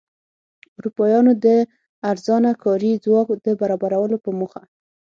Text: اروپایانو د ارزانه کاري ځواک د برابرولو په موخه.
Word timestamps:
اروپایانو 0.77 1.31
د 1.45 1.47
ارزانه 2.11 2.51
کاري 2.63 2.91
ځواک 3.05 3.27
د 3.45 3.47
برابرولو 3.59 4.17
په 4.25 4.29
موخه. 4.39 4.61